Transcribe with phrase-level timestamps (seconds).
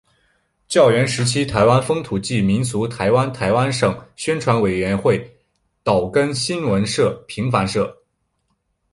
[0.67, 5.23] 教员时期台湾风土记民俗台湾台湾省宣传委员会
[5.83, 7.95] 岛根新闻社平凡社